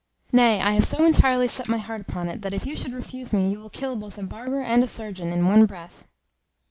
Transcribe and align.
Nay, 0.31 0.59
I 0.59 0.71
have 0.71 0.85
so 0.87 1.05
entirely 1.05 1.47
set 1.47 1.67
my 1.69 1.77
heart 1.77 2.01
upon 2.01 2.27
it, 2.27 2.41
that 2.41 2.55
if 2.55 2.65
you 2.65 2.75
should 2.75 2.91
refuse 2.95 3.31
me, 3.31 3.51
you 3.51 3.59
will 3.59 3.69
kill 3.69 3.95
both 3.95 4.17
a 4.17 4.23
barber 4.23 4.59
and 4.63 4.83
a 4.83 4.87
surgeon 4.87 5.31
in 5.31 5.47
one 5.47 5.67
breath." 5.67 6.05